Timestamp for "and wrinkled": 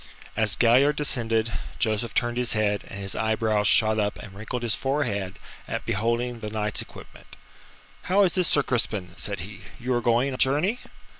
4.17-4.63